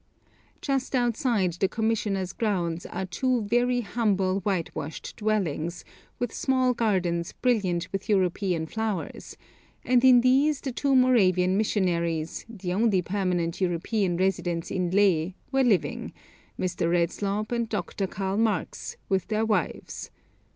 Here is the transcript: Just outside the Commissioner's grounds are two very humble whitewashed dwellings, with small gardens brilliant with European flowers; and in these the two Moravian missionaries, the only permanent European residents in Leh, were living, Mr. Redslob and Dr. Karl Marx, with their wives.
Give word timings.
Just 0.63 0.95
outside 0.95 1.53
the 1.59 1.67
Commissioner's 1.69 2.33
grounds 2.33 2.87
are 2.87 3.05
two 3.05 3.43
very 3.43 3.81
humble 3.81 4.39
whitewashed 4.39 5.15
dwellings, 5.17 5.85
with 6.17 6.33
small 6.33 6.73
gardens 6.73 7.33
brilliant 7.33 7.87
with 7.91 8.09
European 8.09 8.65
flowers; 8.65 9.37
and 9.85 10.03
in 10.03 10.21
these 10.21 10.59
the 10.59 10.71
two 10.71 10.95
Moravian 10.95 11.55
missionaries, 11.55 12.47
the 12.49 12.73
only 12.73 13.03
permanent 13.03 13.61
European 13.61 14.17
residents 14.17 14.71
in 14.71 14.89
Leh, 14.89 15.33
were 15.51 15.63
living, 15.63 16.13
Mr. 16.59 16.89
Redslob 16.89 17.51
and 17.51 17.69
Dr. 17.69 18.07
Karl 18.07 18.37
Marx, 18.37 18.97
with 19.07 19.27
their 19.27 19.45
wives. 19.45 20.09